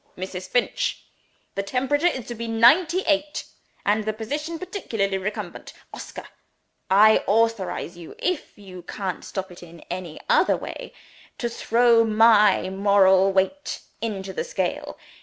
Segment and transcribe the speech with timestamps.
[0.17, 0.49] Mrs.
[0.49, 1.03] Finch!
[1.53, 3.45] the temperature is to be ninety eight,
[3.85, 5.73] and the position partially recumbent.
[5.93, 6.25] Oscar!
[6.89, 10.91] I authorize you (if you can't stop it in any other way)
[11.37, 14.97] to throw My moral weight into the scale.